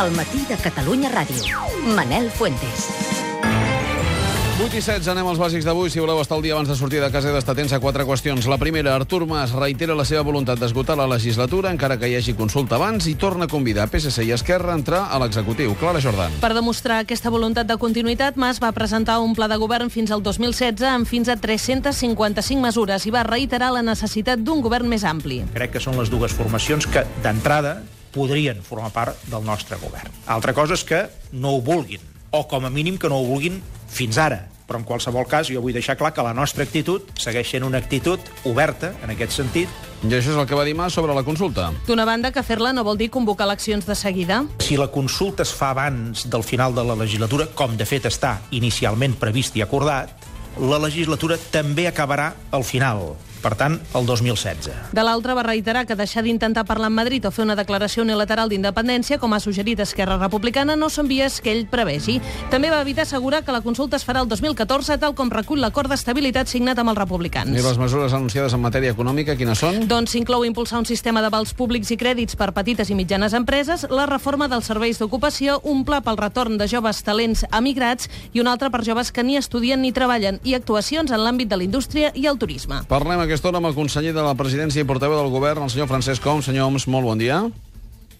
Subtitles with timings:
[0.00, 1.58] El matí de Catalunya Ràdio.
[1.92, 2.86] Manel Fuentes.
[4.60, 5.90] 8 i 16, anem als bàsics d'avui.
[5.92, 8.06] Si voleu estar el dia abans de sortir de casa, he d'estar atents a quatre
[8.08, 8.48] qüestions.
[8.48, 12.32] La primera, Artur Mas reitera la seva voluntat d'esgotar la legislatura, encara que hi hagi
[12.32, 15.76] consulta abans, i torna a convidar PSC i Esquerra a entrar a l'executiu.
[15.76, 16.40] Clara Jordan.
[16.40, 20.24] Per demostrar aquesta voluntat de continuïtat, Mas va presentar un pla de govern fins al
[20.24, 25.42] 2016 amb fins a 355 mesures i va reiterar la necessitat d'un govern més ampli.
[25.52, 27.82] Crec que són les dues formacions que, d'entrada,
[28.14, 30.12] podrien formar part del nostre govern.
[30.26, 33.60] Altra cosa és que no ho vulguin, o com a mínim que no ho vulguin
[33.90, 34.46] fins ara.
[34.70, 37.80] Però en qualsevol cas jo vull deixar clar que la nostra actitud segueix sent una
[37.82, 39.70] actitud oberta, en aquest sentit.
[40.06, 41.72] I això és el que va dir Mas sobre la consulta.
[41.88, 44.44] D'una banda, que fer-la no vol dir convocar eleccions de seguida.
[44.62, 48.38] Si la consulta es fa abans del final de la legislatura, com de fet està
[48.54, 50.14] inicialment previst i acordat,
[50.60, 54.92] la legislatura també acabarà al final per tant, el 2016.
[54.92, 58.50] De l'altra, va reiterar que deixar d'intentar parlar amb Madrid o fer una declaració unilateral
[58.52, 62.18] d'independència, com ha suggerit Esquerra Republicana, no són vies que ell prevegi.
[62.52, 65.90] També va evitar assegurar que la consulta es farà el 2014, tal com recull l'acord
[65.90, 67.50] d'estabilitat signat amb els republicans.
[67.50, 69.82] I les mesures anunciades en matèria econòmica, quines són?
[69.90, 74.06] Doncs s'inclou impulsar un sistema d'avals públics i crèdits per petites i mitjanes empreses, la
[74.10, 78.70] reforma dels serveis d'ocupació, un pla pel retorn de joves talents emigrats i un altre
[78.70, 82.26] per joves que ni estudien ni treballen, i actuacions en l'àmbit de la indústria i
[82.30, 82.82] el turisme.
[82.90, 85.86] Parlem aquesta hora amb el conseller de la presidència i portaveu del govern, el senyor
[85.86, 86.48] Francesc Homs.
[86.48, 87.36] Senyor Homs, molt bon dia.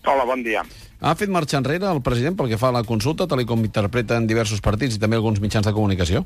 [0.07, 0.63] Hola, bon dia.
[1.01, 4.29] Ha fet marxa enrere el president pel que fa a la consulta, tal com interpreten
[4.31, 6.23] diversos partits i també alguns mitjans de comunicació?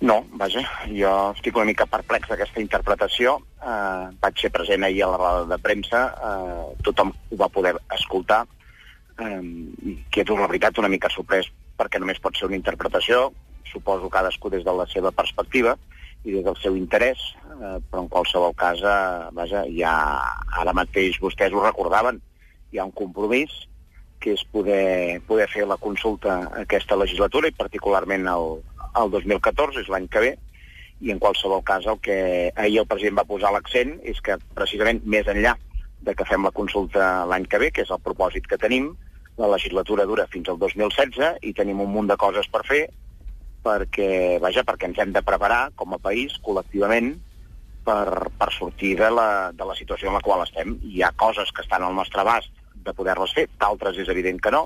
[0.00, 3.36] No, vaja, jo estic una mica perplex d'aquesta interpretació.
[3.60, 7.74] Eh, vaig ser present ahir a la roda de premsa, eh, tothom ho va poder
[7.98, 8.46] escoltar,
[9.20, 9.42] eh,
[9.84, 13.34] i quedo, la veritat, una mica sorprès perquè només pot ser una interpretació,
[13.68, 15.76] suposo cadascú des de la seva perspectiva
[16.24, 17.20] i des del seu interès,
[17.60, 18.82] eh, però en qualsevol cas,
[19.36, 19.94] vaja, ja
[20.60, 22.20] ara mateix vostès ho recordaven,
[22.72, 23.52] hi ha un compromís
[24.20, 28.60] que és poder, poder fer la consulta aquesta legislatura i particularment el,
[29.00, 30.32] el 2014, és l'any que ve,
[31.00, 32.16] i en qualsevol cas el que
[32.56, 35.54] ahir el president va posar l'accent és que precisament més enllà
[36.04, 38.92] de que fem la consulta l'any que ve, que és el propòsit que tenim,
[39.40, 42.82] la legislatura dura fins al 2016 i tenim un munt de coses per fer
[43.64, 47.14] perquè, vaja, perquè ens hem de preparar com a país, col·lectivament,
[47.90, 50.76] per, per sortir de la, de la situació en la qual estem.
[50.86, 52.52] Hi ha coses que estan al nostre abast
[52.86, 54.64] de poder-les fer, d'altres és evident que no,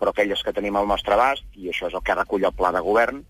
[0.00, 2.72] però aquelles que tenim al nostre abast, i això és el que recull el pla
[2.72, 3.20] de govern,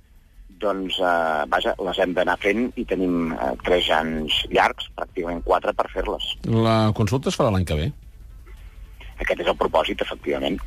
[0.61, 5.73] doncs, eh, vaja, les hem d'anar fent i tenim eh, tres anys llargs, pràcticament quatre,
[5.75, 6.35] per fer-les.
[6.69, 7.89] La consulta es farà l'any que ve?
[9.25, 10.61] Aquest és el propòsit, efectivament.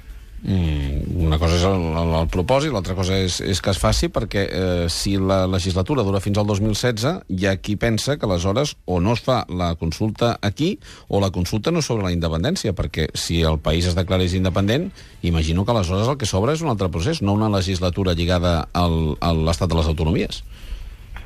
[0.44, 0.83] Mm,
[1.24, 4.44] una cosa és el, el, el propòsit, l'altra cosa és, és que es faci perquè
[4.46, 9.00] eh, si la legislatura dura fins al 2016 hi ha qui pensa que aleshores o
[9.04, 13.42] no es fa la consulta aquí o la consulta no sobre la independència perquè si
[13.42, 14.92] el país es declarés independent
[15.22, 19.16] imagino que aleshores el que s'obre és un altre procés no una legislatura lligada al,
[19.20, 20.44] a l'estat de les autonomies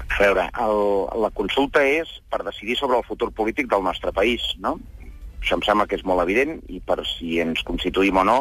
[0.07, 0.79] A veure, el,
[1.21, 4.77] la consulta és per decidir sobre el futur polític del nostre país, no?
[5.41, 8.37] Això em sembla que és molt evident i per si ens constituïm o no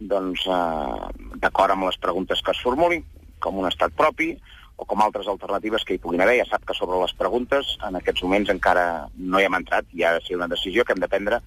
[0.00, 3.04] doncs, eh, d'acord amb les preguntes que es formulin,
[3.38, 4.34] com un estat propi
[4.76, 6.38] o com altres alternatives que hi puguin haver.
[6.40, 10.02] Ja sap que sobre les preguntes en aquests moments encara no hi hem entrat i
[10.02, 11.40] ha de ser una decisió que hem de prendre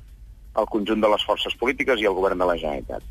[0.58, 3.04] el conjunt de les forces polítiques i el govern de la Generalitat.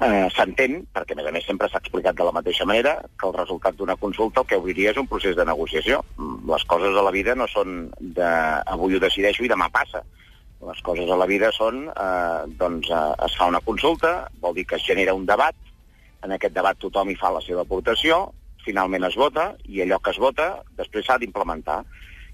[0.00, 3.28] Eh, S'entén, perquè a més a més sempre s'ha explicat de la mateixa manera, que
[3.28, 6.00] el resultat d'una consulta el que obriria és un procés de negociació.
[6.48, 8.30] Les coses a la vida no són de
[8.72, 10.02] ho decideixo i demà passa
[10.66, 14.66] les coses a la vida són, eh, doncs, eh, es fa una consulta, vol dir
[14.66, 15.54] que es genera un debat,
[16.22, 18.32] en aquest debat tothom hi fa la seva aportació,
[18.64, 21.82] finalment es vota, i allò que es vota després s'ha d'implementar.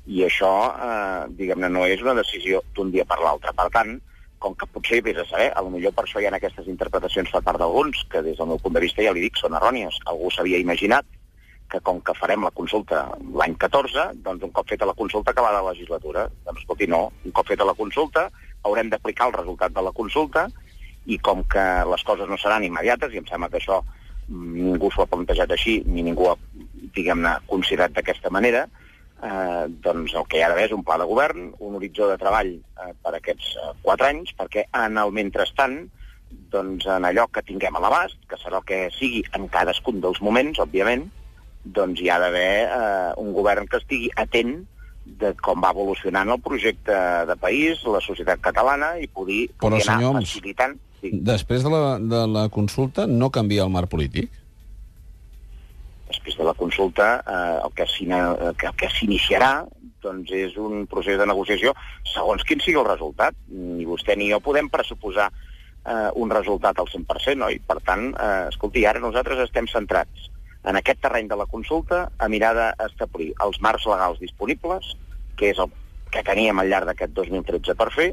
[0.06, 3.52] I això, eh, diguem-ne, no és una decisió d'un dia per l'altre.
[3.52, 4.00] Per tant,
[4.38, 7.30] com que potser vés a saber, a lo millor per això hi ha aquestes interpretacions
[7.30, 9.98] per part d'alguns, que des del meu punt de vista ja li dic, són errònies.
[10.06, 11.06] Algú s'havia imaginat
[11.70, 13.02] que com que farem la consulta
[13.34, 16.26] l'any 14, doncs un cop feta la consulta acabada la legislatura.
[16.46, 18.28] Doncs escolti, no, un cop feta la consulta
[18.66, 20.46] haurem d'aplicar el resultat de la consulta
[21.06, 23.80] i com que les coses no seran immediates, i em sembla que això
[24.28, 26.34] ningú s'ho ha plantejat així, ni ningú ha,
[26.96, 28.64] diguem-ne, considerat d'aquesta manera,
[29.22, 32.18] eh, doncs el que hi ha d'haver és un pla de govern, un horitzó de
[32.18, 35.78] treball eh, per aquests eh, quatre anys, perquè en el mentrestant,
[36.50, 40.20] doncs en allò que tinguem a l'abast, que serà el que sigui en cadascun dels
[40.24, 41.06] moments, òbviament,
[41.74, 44.58] doncs hi ha d'haver eh, un govern que estigui atent
[45.06, 46.96] de com va evolucionant el projecte
[47.28, 50.76] de país, la societat catalana, i pugui, Però, pugui anar senyor facilitant...
[50.96, 51.12] Sí.
[51.12, 54.30] Després de la, de la consulta no canvia el marc polític?
[56.08, 59.50] Després de la consulta, eh, el que s'iniciarà
[60.06, 61.72] doncs és un procés de negociació
[62.06, 63.36] segons quin sigui el resultat.
[63.50, 67.50] Ni vostè ni jo podem pressuposar eh, un resultat al 100%, no?
[67.52, 70.30] I, per tant, eh, escolti, ara nosaltres estem centrats
[70.66, 74.94] en aquest terreny de la consulta a mirar d'establir els marcs legals disponibles,
[75.38, 75.70] que és el
[76.10, 78.10] que teníem al llarg d'aquest 2013 per fer,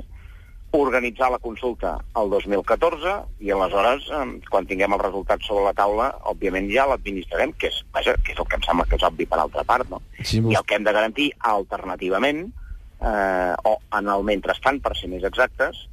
[0.73, 3.13] organitzar la consulta el 2014
[3.45, 7.83] i aleshores, eh, quan tinguem els resultats sobre la taula, òbviament ja l'administrarem, que, és,
[7.93, 10.01] vaja, que és el que em sembla que és obvi per altra part, no?
[10.21, 12.47] Sí, I el que hem de garantir alternativament,
[13.01, 15.85] eh, o en el mentrestant, per ser més exactes,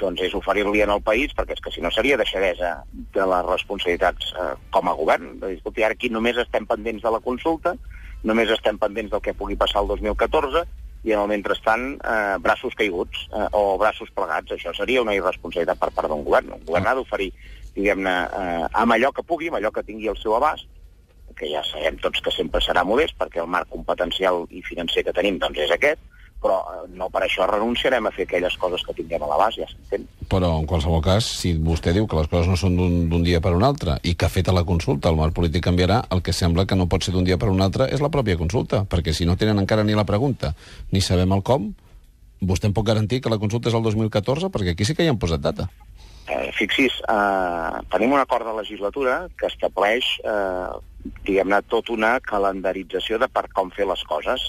[0.00, 3.44] doncs és oferir-li en el país, perquè és que si no seria deixadesa de les
[3.46, 5.34] responsabilitats eh, com a govern.
[5.40, 7.76] De escolti, ara aquí només estem pendents de la consulta,
[8.24, 10.64] només estem pendents del que pugui passar el 2014,
[11.04, 14.54] i en el mentrestant eh, braços caiguts eh, o braços plegats.
[14.56, 16.54] Això seria una irresponsabilitat per part d'un govern.
[16.56, 17.30] Un govern ha d'oferir,
[17.76, 20.66] diguem-ne, eh, amb allò que pugui, amb allò que tingui al seu abast,
[21.36, 25.14] que ja sabem tots que sempre serà modest, perquè el marc competencial i financer que
[25.16, 26.00] tenim doncs, és aquest,
[26.44, 29.68] però eh, no per això renunciarem a fer aquelles coses que tinguem a l'abast, ja
[29.70, 30.04] s'entén.
[30.28, 33.54] Però, en qualsevol cas, si vostè diu que les coses no són d'un dia per
[33.56, 36.36] un altre i que ha fet a la consulta el marc polític canviarà, el que
[36.36, 39.16] sembla que no pot ser d'un dia per un altre és la pròpia consulta, perquè
[39.16, 40.54] si no tenen encara ni la pregunta
[40.92, 41.72] ni sabem el com,
[42.44, 44.52] vostè em pot garantir que la consulta és el 2014?
[44.52, 45.68] Perquè aquí sí que hi han posat data.
[46.24, 53.18] Eh, fixis, eh, tenim un acord de legislatura que estableix, eh, diguem-ne, tot una calendarització
[53.20, 54.48] de per com fer les coses.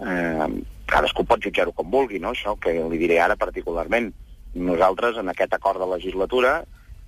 [0.00, 0.48] Eh,
[0.90, 4.10] cadascú pot jutjar-ho com vulgui, no?, això que li diré ara particularment.
[4.54, 6.60] Nosaltres, en aquest acord de legislatura,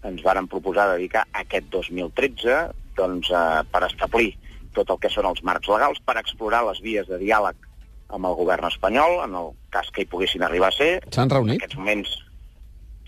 [0.06, 2.62] ens varen proposar dedicar aquest 2013
[2.96, 4.32] doncs, eh, per establir
[4.76, 7.68] tot el que són els marcs legals, per explorar les vies de diàleg
[8.12, 10.92] amb el govern espanyol, en el cas que hi poguessin arribar a ser.
[11.14, 11.56] S'han reunit?
[11.56, 12.16] En aquests moments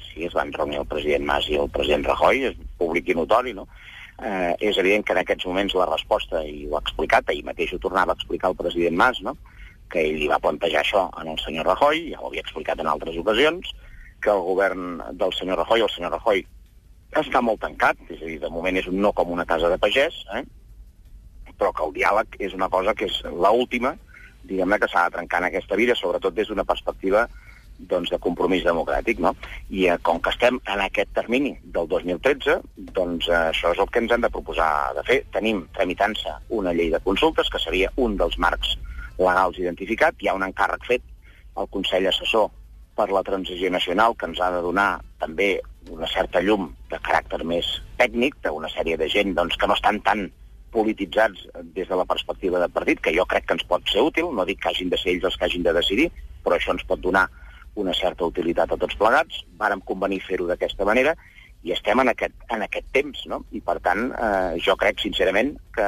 [0.06, 3.54] sí, es van reunir el president Mas i el president Rajoy, és públic i notori,
[3.56, 3.66] no?
[4.22, 7.74] Eh, és evident que en aquests moments la resposta, i ho ha explicat, ahir mateix
[7.74, 9.36] ho tornava a explicar el president Mas, no?
[9.94, 12.90] Que ell li va plantejar això en el senyor Rajoy, ja ho havia explicat en
[12.90, 13.70] altres ocasions,
[14.24, 16.42] que el govern del senyor Rajoy, el senyor Rajoy,
[17.20, 19.78] està molt tancat, és a dir, de moment és un no com una casa de
[19.78, 20.42] pagès, eh?
[21.54, 23.94] però que el diàleg és una cosa que és l'última,
[24.44, 27.28] diguem-ne, que s'ha de trencar en aquesta vida, sobretot des d'una perspectiva
[27.90, 29.34] doncs, de compromís democràtic, no?
[29.70, 32.58] I eh, com que estem en aquest termini del 2013,
[32.98, 34.68] doncs eh, això és el que ens han de proposar
[34.98, 35.20] de fer.
[35.34, 38.76] Tenim tramitant-se una llei de consultes, que seria un dels marcs
[39.18, 41.02] legals identificat, hi ha un encàrrec fet
[41.56, 42.50] al Consell Assessor
[42.94, 45.58] per la Transició Nacional que ens ha de donar també
[45.90, 47.66] una certa llum de caràcter més
[47.98, 50.28] tècnic, d'una sèrie de gent doncs, que no estan tan
[50.74, 51.46] polititzats
[51.76, 54.46] des de la perspectiva de partit, que jo crec que ens pot ser útil, no
[54.46, 56.08] dic que hagin de ser ells els que hagin de decidir,
[56.42, 57.28] però això ens pot donar
[57.78, 61.14] una certa utilitat a tots plegats, vàrem convenir fer-ho d'aquesta manera,
[61.64, 63.40] i estem en aquest, en aquest temps, no?
[63.56, 65.86] I per tant, eh, jo crec sincerament que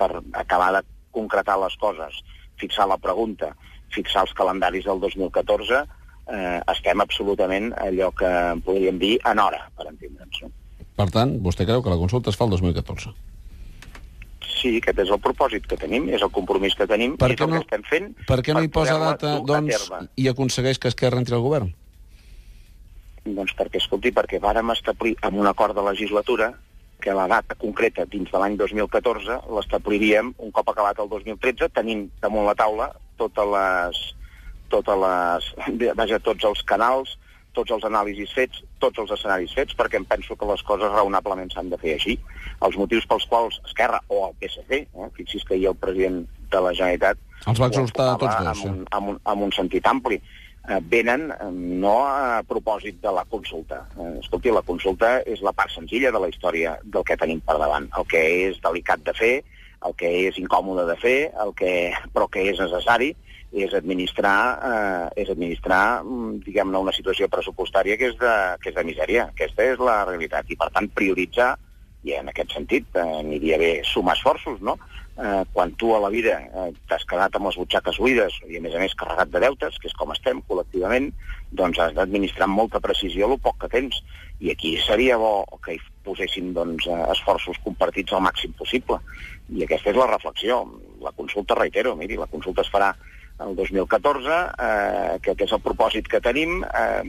[0.00, 0.10] per
[0.40, 0.82] acabar de
[1.14, 2.18] concretar les coses,
[2.62, 3.52] fixar la pregunta,
[3.92, 5.82] fixar els calendaris del 2014,
[6.32, 8.30] eh, estem absolutament allò que
[8.64, 10.42] podríem dir en hora, per entendre'ns.
[10.46, 10.52] No?
[10.96, 13.10] Per tant, vostè creu que la consulta es fa el 2014?
[14.62, 17.40] Sí, aquest és el propòsit que tenim, és el compromís que tenim, Per i és
[17.42, 20.86] el no- que estem fent Per què no hi posa data, doncs, i aconsegueix que
[20.92, 21.72] Esquerra entri al govern?
[23.24, 26.52] Doncs perquè, escolti, perquè vàrem establir amb un acord de legislatura
[27.02, 32.06] que la data concreta dins de l'any 2014 l'establiríem un cop acabat el 2013, tenint
[32.22, 34.00] damunt la taula totes les,
[34.70, 35.50] totes les,
[35.98, 37.16] vaja, tots els canals,
[37.56, 41.52] tots els anàlisis fets, tots els escenaris fets, perquè em penso que les coses raonablement
[41.52, 42.16] s'han de fer així.
[42.64, 46.22] Els motius pels quals Esquerra o el PSC, eh, fixi's que ahir el president
[46.52, 49.46] de la Generalitat Els va ho exhortar a tots dos, amb, un, amb, un, amb
[49.48, 50.20] un sentit ampli
[50.90, 53.82] venen eh, no a propòsit de la consulta.
[53.98, 57.58] Eh, escolti, la consulta és la part senzilla de la història del que tenim per
[57.58, 57.88] davant.
[57.98, 59.34] El que és delicat de fer,
[59.82, 61.74] el que és incòmode de fer, el que,
[62.14, 63.10] però que és necessari,
[63.52, 68.78] és administrar, eh, és administrar mm, diguem-ne, una situació pressupostària que és, de, que és
[68.78, 69.28] de misèria.
[69.34, 70.48] Aquesta és la realitat.
[70.48, 71.56] I, per tant, prioritzar,
[72.02, 74.78] i en aquest sentit eh, aniria bé sumar esforços, no?
[75.12, 78.62] Eh, quan tu a la vida eh, t'has quedat amb les butxaques buides i, a
[78.64, 81.10] més a més, carregat de deutes, que és com estem col·lectivament,
[81.52, 84.00] doncs has d'administrar amb molta precisió el poc que tens.
[84.40, 89.02] I aquí seria bo que hi posessin doncs, eh, esforços compartits al màxim possible.
[89.52, 90.62] I aquesta és la reflexió.
[91.04, 92.94] La consulta, reitero, miri, la consulta es farà
[93.44, 97.04] el 2014, eh, que, que és el propòsit que tenim, eh,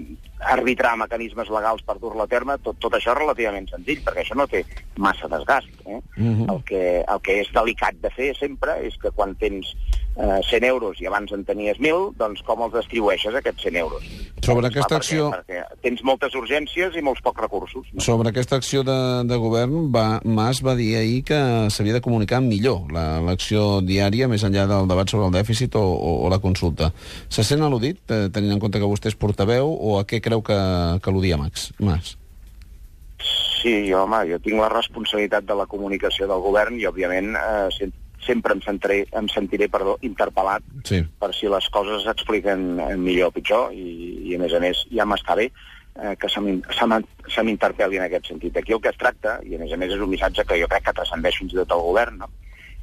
[0.51, 4.35] arbitrar mecanismes legals per dur-la a terme, tot, tot això és relativament senzill, perquè això
[4.35, 4.63] no té
[4.97, 5.69] massa desgast.
[5.85, 5.99] Eh?
[6.15, 6.45] Mhm.
[6.49, 9.73] el, que, el que és delicat de fer sempre és que quan tens
[10.15, 14.03] eh, 100 euros i abans en tenies 1.000, doncs com els distribueixes, aquests 100 euros?
[14.43, 17.85] Sobre Doncs, aquesta acció- Perquè, perquè tens moltes urgències i molts pocs recursos.
[17.93, 18.01] No?
[18.01, 22.41] Sobre aquesta acció de, de govern, va, Mas va dir ahir que s'havia de comunicar
[22.41, 26.39] millor la- l'acció diària, més enllà del debat sobre el dèficit o, o, o la
[26.39, 26.91] consulta.
[27.29, 30.32] Se sent al·ludit, eh, tenint en compte que vostè és portaveu, o a què creu
[30.41, 30.55] que,
[31.03, 31.73] que al·ludia Max?
[31.79, 32.17] Mas?
[33.61, 37.69] sí, jo, home, jo tinc la responsabilitat de la comunicació del govern i, òbviament, eh,
[37.77, 37.93] sem-
[38.25, 41.01] sempre em, sentiré, em sentiré perdó, interpel·lat Sí.
[41.19, 45.05] per si les coses s'expliquen millor o pitjor i, i a més a més, ja
[45.05, 45.45] m'està bé
[45.95, 48.57] eh, que se m'interpel·li en aquest sentit.
[48.57, 50.67] Aquí el que es tracta, i a més a més és un missatge que jo
[50.67, 52.29] crec que transcendeix fins i tot al govern, no?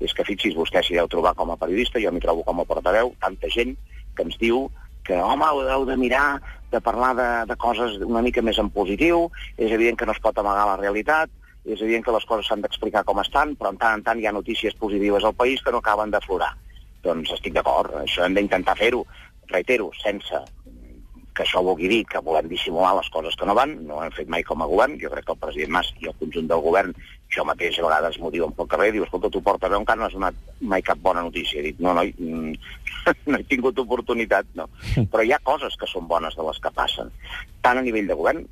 [0.01, 2.65] és que fixi's, vostè s'hi deu trobar com a periodista, jo m'hi trobo com a
[2.65, 3.75] portaveu, tanta gent
[4.17, 4.71] que ens diu
[5.07, 6.41] que, home, heu, heu de mirar
[6.71, 9.29] de parlar de, de coses una mica més en positiu,
[9.59, 11.31] és evident que no es pot amagar la realitat,
[11.67, 14.29] és evident que les coses s'han d'explicar com estan, però en tant en tant hi
[14.29, 16.53] ha notícies positives al país que no acaben d'aflorar.
[17.05, 19.05] Doncs estic d'acord, això hem d'intentar fer-ho,
[19.51, 20.41] reitero, sense
[21.41, 24.13] que això vulgui dir que volem dissimular les coses que no van, no ho hem
[24.13, 26.61] fet mai com a govern, jo crec que el president Mas i el conjunt del
[26.61, 26.93] govern,
[27.33, 30.09] jo mateix a vegades m'ho diuen pel carrer, diu, escolta, tu porta veu, encara no
[30.11, 31.61] has donat mai cap bona notícia.
[31.61, 32.53] He dit, no, noi, mm,
[33.31, 34.69] no he tingut oportunitat, no.
[35.13, 37.15] Però hi ha coses que són bones de les que passen,
[37.65, 38.45] tant a nivell de govern,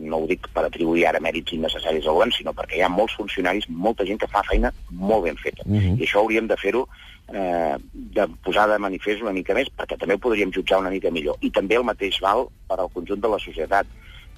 [0.00, 3.16] no ho dic per atribuir ara mèrits innecessaris al govern, sinó perquè hi ha molts
[3.18, 5.62] funcionaris, molta gent que fa feina molt ben feta.
[5.66, 5.98] Mhm.
[6.00, 6.86] I això hauríem de fer-ho
[7.32, 11.10] eh, de posar de manifest una mica més, perquè també ho podríem jutjar una mica
[11.10, 11.36] millor.
[11.40, 13.86] I també el mateix val per al conjunt de la societat,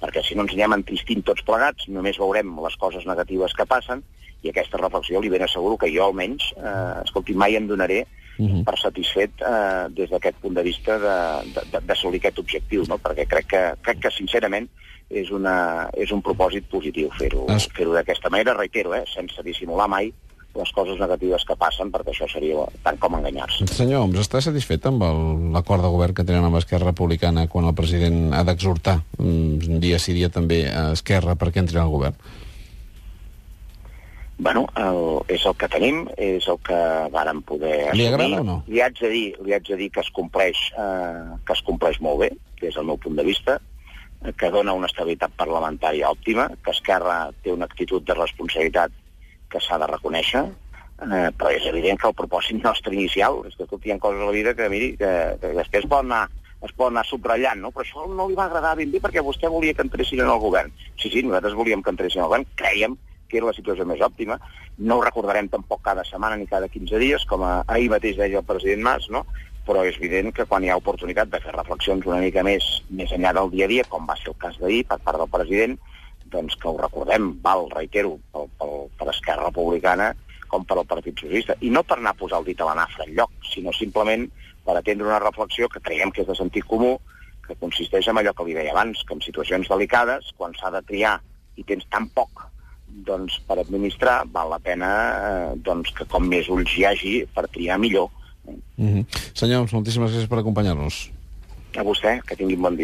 [0.01, 4.03] perquè si no ens anem entristint tots plegats, només veurem les coses negatives que passen,
[4.43, 8.05] i aquesta reflexió li ben asseguro que jo almenys, eh, escolti, mai em donaré
[8.37, 8.63] Mhm.
[8.65, 10.97] per satisfet eh, des d'aquest punt de vista
[11.85, 12.97] d'assolir aquest objectiu, no?
[12.97, 14.67] perquè crec que, crec que sincerament
[15.09, 19.87] és, una, és un propòsit positiu fer-ho Es- fer d'aquesta manera, reitero, eh, sense dissimular
[19.87, 20.11] mai
[20.55, 23.65] les coses negatives que passen, perquè això seria tant com enganyar-se.
[23.73, 27.65] Senyor Oms, està satisfet amb el- l'acord de govern que tenen amb Esquerra Republicana quan
[27.65, 32.13] el president ha d'exhortar mm, dia sí dia també a Esquerra perquè entri al govern?
[34.43, 34.97] Bueno, el,
[35.31, 36.77] és el que tenim, és el que
[37.13, 38.07] vàrem poder Li assumir.
[38.09, 38.55] agrada o no?
[38.67, 42.01] Li haig de dir, li haig de dir que es compleix, eh, que es compleix
[42.03, 43.55] molt bé, des del meu punt de vista,
[44.39, 48.91] que dona una estabilitat parlamentària òptima, que Esquerra té una actitud de responsabilitat
[49.51, 53.63] que s'ha de reconèixer, eh, però és evident que el propòsit nostre inicial és que
[53.63, 56.27] escolti, hi ha coses a la vida que, miri, que, que després poden anar
[56.63, 57.71] es pot anar subratllant, no?
[57.75, 60.39] però això no li va agradar ben bé perquè vostè volia que entressin en el
[60.39, 60.71] govern.
[60.95, 62.95] Sí, sí, nosaltres volíem que entressin en el govern, creiem
[63.29, 64.37] que era la situació més òptima.
[64.77, 68.41] No ho recordarem tampoc cada setmana ni cada 15 dies, com a, ahir mateix deia
[68.41, 69.25] el president Mas, no?
[69.63, 73.13] però és evident que quan hi ha oportunitat de fer reflexions una mica més més
[73.15, 75.77] enllà del dia a dia, com va ser el cas d'ahir per part del president,
[76.33, 80.11] doncs que ho recordem, val, reitero, pel, pel, per Esquerra Republicana
[80.51, 81.55] com per al Partit Socialista.
[81.65, 84.27] I no per anar a posar el dit a la nafra enlloc, sinó simplement
[84.65, 86.95] per atendre una reflexió que creiem que és de sentit comú,
[87.47, 90.83] que consisteix en allò que li deia abans, que en situacions delicades, quan s'ha de
[90.89, 91.17] triar
[91.57, 92.49] i tens tan poc
[93.07, 97.47] doncs, per administrar, val la pena eh, doncs, que com més ulls hi hagi per
[97.47, 98.09] triar millor.
[98.77, 99.05] Mm -hmm.
[99.33, 101.09] Senyor Oms, moltíssimes gràcies per acompanyar-nos.
[101.75, 102.81] A vostè, que tingui un bon dia.